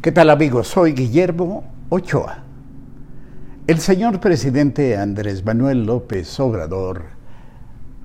¿Qué 0.00 0.12
tal 0.12 0.30
amigos? 0.30 0.68
Soy 0.68 0.92
Guillermo 0.92 1.64
Ochoa. 1.88 2.44
El 3.66 3.80
señor 3.80 4.20
presidente 4.20 4.96
Andrés 4.96 5.44
Manuel 5.44 5.86
López 5.86 6.38
Obrador, 6.38 7.06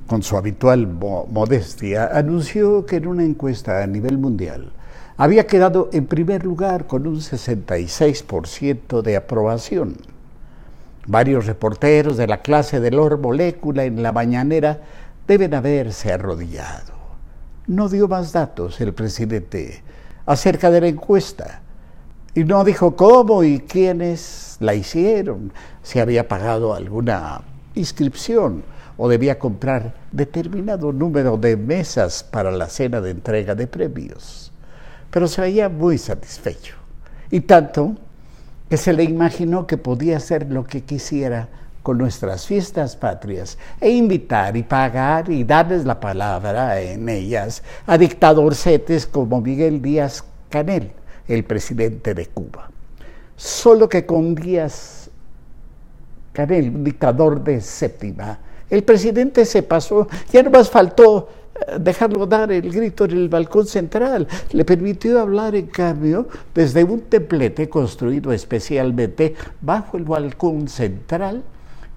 con 0.07 0.23
su 0.23 0.35
habitual 0.35 0.87
modestia, 0.87 2.09
anunció 2.11 2.87
que 2.87 2.95
en 2.95 3.05
una 3.05 3.23
encuesta 3.23 3.83
a 3.83 3.85
nivel 3.85 4.17
mundial 4.17 4.73
había 5.17 5.45
quedado 5.45 5.91
en 5.93 6.07
primer 6.07 6.43
lugar 6.43 6.87
con 6.87 7.05
un 7.05 7.17
66% 7.17 9.03
de 9.03 9.15
aprobación. 9.15 9.95
Varios 11.05 11.45
reporteros 11.45 12.17
de 12.17 12.25
la 12.25 12.41
clase 12.41 12.79
de 12.79 12.89
Lor 12.89 13.19
Molécula 13.19 13.83
en 13.83 14.01
la 14.01 14.11
mañanera 14.11 14.81
deben 15.27 15.53
haberse 15.53 16.11
arrodillado. 16.11 16.93
No 17.67 17.87
dio 17.87 18.07
más 18.07 18.33
datos 18.33 18.81
el 18.81 18.95
presidente 18.95 19.83
acerca 20.25 20.71
de 20.71 20.81
la 20.81 20.87
encuesta 20.87 21.62
y 22.35 22.43
no 22.43 22.63
dijo 22.63 22.95
cómo 22.95 23.43
y 23.43 23.59
quiénes 23.59 24.57
la 24.59 24.73
hicieron, 24.73 25.51
si 25.83 25.99
había 25.99 26.27
pagado 26.27 26.73
alguna 26.73 27.41
inscripción 27.75 28.63
o 28.97 29.07
debía 29.07 29.37
comprar 29.37 29.93
determinado 30.11 30.91
número 30.91 31.37
de 31.37 31.57
mesas 31.57 32.23
para 32.23 32.51
la 32.51 32.67
cena 32.67 33.01
de 33.01 33.11
entrega 33.11 33.53
de 33.55 33.67
premios. 33.67 34.51
Pero 35.11 35.27
se 35.27 35.41
veía 35.41 35.69
muy 35.69 35.97
satisfecho. 35.97 36.75
Y 37.29 37.41
tanto 37.41 37.95
que 38.69 38.77
se 38.77 38.93
le 38.93 39.03
imaginó 39.03 39.67
que 39.67 39.77
podía 39.77 40.17
hacer 40.17 40.51
lo 40.51 40.63
que 40.63 40.81
quisiera 40.81 41.49
con 41.83 41.97
nuestras 41.97 42.47
fiestas 42.47 42.95
patrias 42.95 43.57
e 43.79 43.91
invitar 43.91 44.55
y 44.57 44.63
pagar 44.63 45.29
y 45.29 45.43
darles 45.43 45.85
la 45.85 45.99
palabra 45.99 46.79
en 46.79 47.09
ellas 47.09 47.61
a 47.85 47.97
dictadorcetes 47.97 49.05
como 49.05 49.41
Miguel 49.41 49.81
Díaz 49.81 50.23
Canel 50.49 50.93
el 51.27 51.43
presidente 51.43 52.13
de 52.13 52.27
Cuba. 52.27 52.69
Solo 53.35 53.89
que 53.89 54.05
con 54.05 54.35
Díaz 54.35 55.09
Canel, 56.31 56.83
dictador 56.83 57.43
de 57.43 57.61
séptima, 57.61 58.39
el 58.69 58.83
presidente 58.83 59.45
se 59.45 59.63
pasó, 59.63 60.07
ya 60.31 60.41
no 60.41 60.49
más 60.49 60.69
faltó 60.69 61.29
eh, 61.53 61.77
dejarlo 61.79 62.25
dar 62.25 62.51
el 62.51 62.71
grito 62.71 63.05
en 63.05 63.11
el 63.11 63.29
balcón 63.29 63.67
central. 63.67 64.27
Le 64.51 64.65
permitió 64.65 65.19
hablar, 65.19 65.55
en 65.55 65.67
cambio, 65.67 66.27
desde 66.53 66.83
un 66.83 67.01
templete 67.01 67.69
construido 67.69 68.31
especialmente 68.31 69.35
bajo 69.61 69.97
el 69.97 70.05
balcón 70.05 70.67
central 70.67 71.43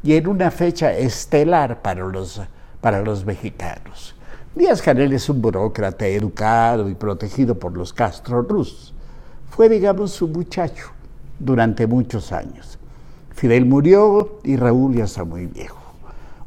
y 0.02 0.14
en 0.14 0.28
una 0.28 0.50
fecha 0.50 0.92
estelar 0.92 1.80
para 1.80 2.04
los, 2.06 2.40
para 2.80 3.00
los 3.02 3.24
mexicanos. 3.24 4.14
Díaz 4.54 4.80
Canel 4.80 5.12
es 5.12 5.28
un 5.28 5.40
burócrata 5.40 6.06
educado 6.06 6.88
y 6.88 6.94
protegido 6.94 7.58
por 7.58 7.76
los 7.76 7.92
Castro 7.92 8.42
Rus 8.42 8.94
fue, 9.50 9.68
digamos, 9.68 10.12
su 10.12 10.28
muchacho 10.28 10.90
durante 11.38 11.86
muchos 11.86 12.32
años. 12.32 12.78
Fidel 13.34 13.66
murió 13.66 14.40
y 14.44 14.56
Raúl 14.56 14.96
ya 14.96 15.04
está 15.04 15.24
muy 15.24 15.46
viejo. 15.46 15.86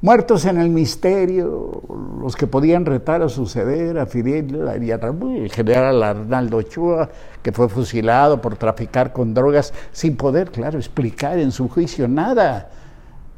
Muertos 0.02 0.46
en 0.46 0.58
el 0.58 0.70
misterio, 0.70 1.84
los 2.22 2.38
que 2.38 2.48
podían 2.48 2.86
retar 2.86 3.22
a 3.22 3.28
suceder 3.28 4.00
a 4.00 4.06
Fidel 4.06 4.58
y 4.82 4.96
Raúl, 4.96 5.36
el 5.36 5.52
general 5.52 6.02
Arnaldo 6.02 6.58
Ochoa, 6.58 7.10
que 7.44 7.52
fue 7.52 7.68
fusilado 7.68 8.42
por 8.42 8.56
traficar 8.56 9.12
con 9.12 9.34
drogas 9.34 9.74
sin 9.92 10.16
poder, 10.16 10.52
claro, 10.52 10.78
explicar 10.78 11.38
en 11.38 11.52
su 11.52 11.68
juicio 11.68 12.08
nada, 12.08 12.70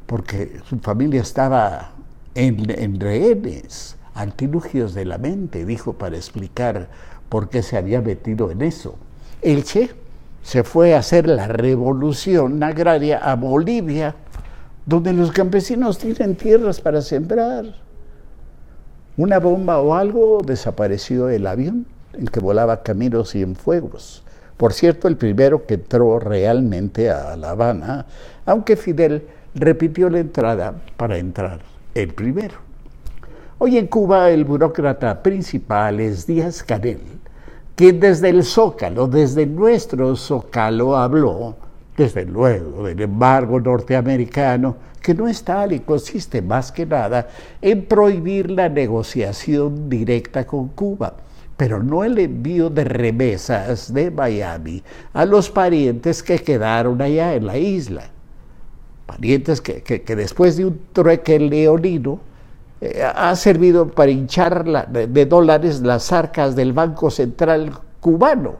porque 0.06 0.60
su 0.68 0.78
familia 0.78 1.22
estaba 1.22 1.90
en, 2.36 2.70
en 2.70 3.00
rehenes, 3.00 3.96
artilugios 4.14 4.94
de 4.94 5.04
la 5.04 5.18
mente, 5.18 5.64
dijo 5.64 5.94
para 5.94 6.16
explicar 6.16 6.88
por 7.28 7.48
qué 7.48 7.62
se 7.62 7.76
había 7.76 8.00
metido 8.00 8.52
en 8.52 8.62
eso. 8.62 8.94
Elche 9.42 9.90
se 10.42 10.62
fue 10.62 10.94
a 10.94 10.98
hacer 10.98 11.26
la 11.26 11.48
revolución 11.48 12.62
agraria 12.62 13.18
a 13.18 13.34
Bolivia, 13.34 14.14
donde 14.86 15.12
los 15.12 15.32
campesinos 15.32 15.98
tienen 15.98 16.36
tierras 16.36 16.80
para 16.80 17.02
sembrar. 17.02 17.64
Una 19.16 19.40
bomba 19.40 19.80
o 19.80 19.94
algo 19.94 20.38
desapareció 20.44 21.28
el 21.28 21.46
avión 21.46 21.86
en 22.12 22.26
que 22.26 22.40
volaba 22.40 22.82
Camilo 22.82 23.24
Cienfuegos. 23.24 24.22
Por 24.56 24.72
cierto, 24.72 25.08
el 25.08 25.16
primero 25.16 25.66
que 25.66 25.74
entró 25.74 26.20
realmente 26.20 27.10
a 27.10 27.36
La 27.36 27.50
Habana, 27.50 28.06
aunque 28.46 28.76
Fidel 28.76 29.26
repitió 29.54 30.08
la 30.08 30.20
entrada 30.20 30.74
para 30.96 31.18
entrar 31.18 31.60
el 31.94 32.14
primero. 32.14 32.54
Hoy 33.58 33.76
en 33.76 33.86
Cuba 33.88 34.30
el 34.30 34.44
burócrata 34.44 35.22
principal 35.22 36.00
es 36.00 36.26
Díaz 36.26 36.62
Canel, 36.62 37.00
que 37.76 37.92
desde 37.92 38.28
el 38.28 38.44
Zócalo, 38.44 39.06
desde 39.06 39.46
nuestro 39.46 40.14
Zócalo 40.16 40.96
habló, 40.96 41.56
desde 41.96 42.24
luego, 42.24 42.84
del 42.84 43.00
embargo 43.00 43.60
norteamericano, 43.60 44.76
que 45.00 45.14
no 45.14 45.26
es 45.28 45.42
tal 45.42 45.72
y 45.72 45.80
consiste 45.80 46.40
más 46.40 46.70
que 46.70 46.86
nada 46.86 47.28
en 47.60 47.84
prohibir 47.86 48.50
la 48.50 48.68
negociación 48.68 49.88
directa 49.88 50.46
con 50.46 50.68
Cuba, 50.68 51.14
pero 51.56 51.82
no 51.82 52.04
el 52.04 52.18
envío 52.18 52.70
de 52.70 52.84
remesas 52.84 53.92
de 53.92 54.10
Miami 54.10 54.82
a 55.12 55.24
los 55.24 55.50
parientes 55.50 56.22
que 56.22 56.38
quedaron 56.38 57.02
allá 57.02 57.34
en 57.34 57.46
la 57.46 57.58
isla. 57.58 58.04
Parientes 59.06 59.60
que, 59.60 59.82
que 59.82 60.16
después 60.16 60.56
de 60.56 60.66
un 60.66 60.80
trueque 60.92 61.38
leonino, 61.38 62.20
eh, 62.84 63.00
ha 63.00 63.36
servido 63.36 63.86
para 63.86 64.10
hinchar 64.10 64.88
de, 64.88 65.26
dólares 65.26 65.82
las 65.82 66.10
arcas 66.10 66.56
del 66.56 66.72
Banco 66.72 67.12
Central 67.12 67.70
cubano. 68.00 68.56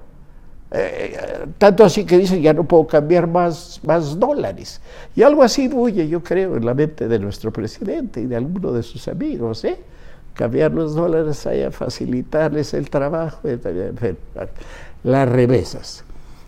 Eh, 0.70 1.18
tanto 1.58 1.84
así 1.84 2.04
que 2.04 2.18
dicen 2.18 2.40
ya 2.40 2.54
no 2.54 2.62
puedo 2.62 2.86
cambiar 2.86 3.26
más, 3.26 3.80
más 3.82 4.20
dólares. 4.20 4.80
Y 5.16 5.24
algo 5.24 5.42
así 5.42 5.66
bulle, 5.66 6.06
yo 6.06 6.22
creo, 6.22 6.56
en 6.56 6.64
la 6.64 6.72
mente 6.72 7.08
de 7.08 7.18
nuestro 7.18 7.52
presidente 7.52 8.20
y 8.20 8.26
de 8.26 8.36
alguno 8.36 8.70
de 8.70 8.84
sus 8.84 9.08
amigos. 9.08 9.64
¿eh? 9.64 9.76
Cambiar 10.34 10.70
los 10.70 10.94
dólares 10.94 11.44
allá, 11.48 11.72
facilitarles 11.72 12.74
el 12.74 12.90
trabajo, 12.90 13.40
las 15.02 15.28
remesas. 15.28 16.04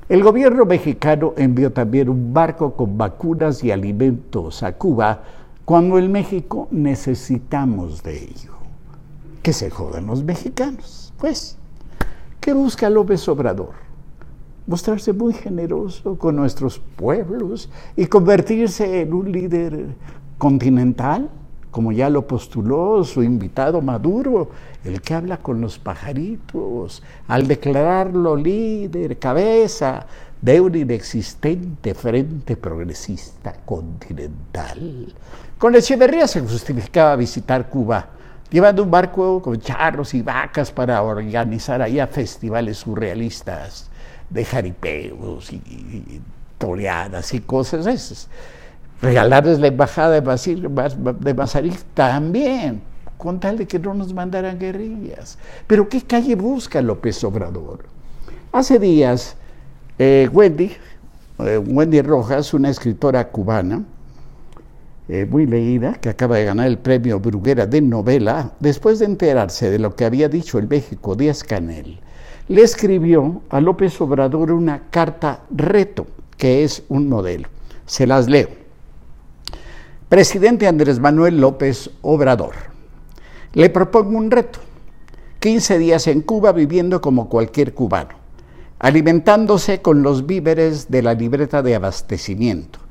El 0.09 0.23
gobierno 0.23 0.65
mexicano 0.65 1.35
envió 1.37 1.73
también 1.73 2.09
un 2.09 2.33
barco 2.33 2.75
con 2.75 2.97
vacunas 2.97 3.65
y 3.65 3.73
alimentos 3.73 4.62
a 4.62 4.75
Cuba 4.75 5.25
cuando 5.64 5.98
en 5.98 6.12
México 6.12 6.69
necesitamos 6.70 8.02
de 8.02 8.25
ello. 8.25 8.52
Que 9.42 9.52
se 9.52 9.70
jodan 9.70 10.06
los 10.06 10.25
mexicanos. 10.25 11.12
Pues, 11.19 11.58
¿qué 12.41 12.52
busca 12.52 12.88
López 12.91 13.28
Obrador? 13.28 13.72
Mostrarse 14.66 15.12
muy 15.12 15.34
generoso 15.34 16.19
con 16.19 16.36
nuestros 16.36 16.78
pueblos 16.78 17.69
y 17.97 18.06
convertirse 18.06 19.02
en 19.02 19.12
un 19.12 19.30
líder 19.30 19.94
continental, 20.38 21.30
como 21.75 21.91
ya 21.91 22.09
lo 22.09 22.25
postuló 22.25 23.03
su 23.03 23.21
invitado 23.25 23.83
Maduro, 23.83 24.49
el 24.85 25.03
que 25.03 25.12
habla 25.12 25.39
con 25.39 25.61
los 25.61 25.77
pajaritos, 25.81 27.03
al 27.27 27.49
declararlo 27.49 28.37
líder, 28.37 29.19
cabeza 29.19 30.07
de 30.41 30.61
un 30.61 30.77
inexistente 30.77 31.93
frente 31.97 32.57
progresista 32.57 33.55
continental. 33.65 35.12
Con 35.59 35.75
Echeverría 35.75 36.29
se 36.29 36.43
justificaba 36.43 37.17
visitar 37.17 37.69
Cuba, 37.69 38.06
llevando 38.53 38.85
un 38.85 38.93
barco 38.93 39.43
con 39.43 39.61
charros 39.61 40.15
y 40.15 40.23
vacas 40.23 40.71
para 40.71 41.03
organizar 41.03 41.83
allá 41.83 42.06
festivales 42.06 42.79
surrealistas 42.79 43.91
de 44.31 44.45
jaripeos 44.45 45.53
y, 45.53 45.56
y, 45.56 46.23
y 47.33 47.41
cosas 47.41 47.87
esas. 47.87 48.29
Regalarles 49.03 49.59
la 49.59 49.69
embajada 49.69 50.21
de 50.21 51.34
Mazarik 51.34 51.78
también, 51.94 52.81
con 53.19 53.41
tal 53.41 53.58
de 53.58 53.67
que 53.67 53.79
no 53.79 53.94
nos 53.94 54.12
mandaran 54.14 54.58
guerrillas. 54.58 55.38
Pero 55.67 55.88
¿qué 55.88 56.02
calle 56.02 56.35
busca 56.35 56.81
López 56.81 57.23
Obrador? 57.25 57.81
Hace 58.52 58.79
días, 58.79 59.37
eh, 59.99 60.29
Wendy, 60.32 60.73
eh, 61.41 61.58
Wendy 61.58 62.02
Rojas, 62.02 62.55
una 62.55 62.70
escritora 62.70 63.29
cubana, 63.29 63.82
eh, 65.08 65.26
muy 65.29 65.46
leída, 65.46 65.94
que 65.94 66.08
acaba 66.08 66.38
de 66.38 66.46
ganar 66.46 66.67
el 66.67 66.79
premio 66.79 67.20
Bruguera 67.20 67.67
de 67.67 67.82
novela, 67.82 68.52
después 68.61 69.00
de 69.00 69.05
enterarse 69.05 69.70
de 69.70 69.79
lo 69.79 69.94
que 69.94 70.06
había 70.06 70.31
dicho 70.31 70.58
el 70.58 70.67
México 70.67 71.14
Díaz 71.14 71.44
Canel, 71.44 72.00
le 72.49 72.62
escribió 72.62 73.43
a 73.50 73.61
López 73.61 74.00
Obrador 74.00 74.52
una 74.52 74.85
carta 74.91 75.41
reto, 75.50 76.06
que 76.38 76.64
es 76.64 76.82
un 76.88 77.08
modelo. 77.08 77.49
Se 77.87 78.06
las 78.06 78.29
leo. 78.29 78.63
Presidente 80.09 80.67
Andrés 80.67 81.01
Manuel 81.01 81.41
López 81.41 81.91
Obrador, 82.03 82.55
le 83.53 83.71
propongo 83.71 84.17
un 84.17 84.31
reto. 84.31 84.61
15 85.41 85.79
días 85.79 86.06
en 86.06 86.23
Cuba 86.23 86.53
viviendo 86.53 87.01
como 87.01 87.29
cualquier 87.29 87.75
cubano, 87.75 88.15
alimentándose 88.79 89.83
con 89.83 90.03
los 90.03 90.27
víveres 90.27 90.91
de 90.91 91.03
la 91.03 91.15
libreta 91.15 91.62
de 91.62 91.75
abastecimiento 91.75 92.85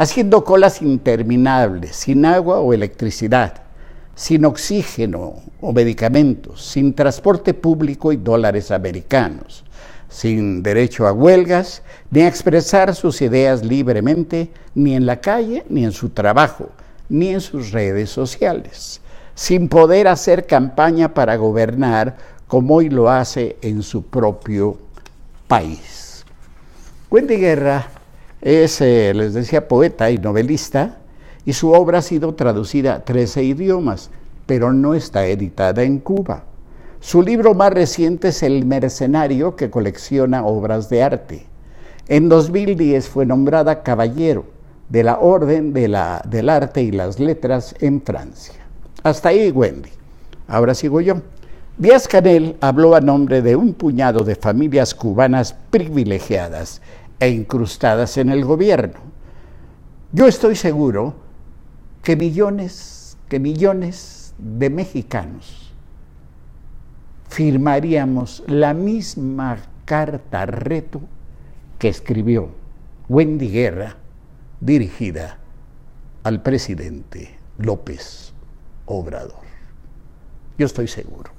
haciendo 0.00 0.44
colas 0.44 0.80
interminables, 0.80 1.94
sin 1.94 2.24
agua 2.24 2.60
o 2.60 2.72
electricidad, 2.72 3.64
sin 4.14 4.46
oxígeno 4.46 5.34
o 5.60 5.72
medicamentos, 5.74 6.64
sin 6.64 6.94
transporte 6.94 7.52
público 7.52 8.10
y 8.10 8.16
dólares 8.16 8.70
americanos, 8.70 9.62
sin 10.10 10.62
derecho 10.62 11.06
a 11.06 11.12
huelgas, 11.12 11.82
ni 12.10 12.20
a 12.22 12.28
expresar 12.28 12.94
sus 12.94 13.22
ideas 13.22 13.64
libremente, 13.64 14.50
ni 14.74 14.94
en 14.94 15.06
la 15.06 15.20
calle, 15.20 15.64
ni 15.70 15.84
en 15.84 15.92
su 15.92 16.10
trabajo, 16.10 16.68
ni 17.08 17.28
en 17.28 17.40
sus 17.40 17.70
redes 17.70 18.10
sociales, 18.10 19.00
sin 19.34 19.68
poder 19.68 20.08
hacer 20.08 20.46
campaña 20.46 21.14
para 21.14 21.36
gobernar 21.36 22.16
como 22.48 22.74
hoy 22.74 22.90
lo 22.90 23.08
hace 23.08 23.56
en 23.62 23.82
su 23.82 24.02
propio 24.02 24.76
país. 25.46 26.24
Wendy 27.08 27.36
Guerra 27.36 27.86
es, 28.40 28.80
eh, 28.80 29.12
les 29.14 29.32
decía, 29.32 29.68
poeta 29.68 30.10
y 30.10 30.18
novelista, 30.18 30.98
y 31.44 31.52
su 31.52 31.72
obra 31.72 31.98
ha 31.98 32.02
sido 32.02 32.34
traducida 32.34 32.94
a 32.94 33.04
13 33.04 33.44
idiomas, 33.44 34.10
pero 34.46 34.72
no 34.72 34.94
está 34.94 35.26
editada 35.26 35.84
en 35.84 36.00
Cuba. 36.00 36.44
Su 37.02 37.22
libro 37.22 37.54
más 37.54 37.72
reciente 37.72 38.28
es 38.28 38.42
El 38.42 38.66
Mercenario, 38.66 39.56
que 39.56 39.70
colecciona 39.70 40.44
obras 40.44 40.90
de 40.90 41.02
arte. 41.02 41.46
En 42.08 42.28
2010 42.28 43.08
fue 43.08 43.24
nombrada 43.24 43.82
caballero 43.82 44.44
de 44.90 45.02
la 45.02 45.18
Orden 45.18 45.72
de 45.72 45.88
la, 45.88 46.22
del 46.28 46.50
Arte 46.50 46.82
y 46.82 46.90
las 46.90 47.18
Letras 47.18 47.74
en 47.80 48.02
Francia. 48.02 48.60
Hasta 49.02 49.30
ahí, 49.30 49.50
Wendy. 49.50 49.88
Ahora 50.46 50.74
sigo 50.74 51.00
yo. 51.00 51.22
Díaz 51.78 52.06
Canel 52.06 52.58
habló 52.60 52.94
a 52.94 53.00
nombre 53.00 53.40
de 53.40 53.56
un 53.56 53.72
puñado 53.72 54.22
de 54.22 54.34
familias 54.34 54.94
cubanas 54.94 55.56
privilegiadas 55.70 56.82
e 57.18 57.30
incrustadas 57.30 58.18
en 58.18 58.28
el 58.28 58.44
gobierno. 58.44 59.00
Yo 60.12 60.26
estoy 60.26 60.54
seguro 60.54 61.14
que 62.02 62.14
millones, 62.14 63.16
que 63.30 63.40
millones 63.40 64.34
de 64.36 64.68
mexicanos 64.68 65.69
firmaríamos 67.40 68.42
la 68.48 68.74
misma 68.74 69.56
carta 69.86 70.44
reto 70.44 71.00
que 71.78 71.88
escribió 71.88 72.50
Wendy 73.08 73.48
Guerra 73.48 73.96
dirigida 74.60 75.38
al 76.22 76.42
presidente 76.42 77.38
López 77.56 78.34
Obrador. 78.84 79.40
Yo 80.58 80.66
estoy 80.66 80.86
seguro. 80.86 81.30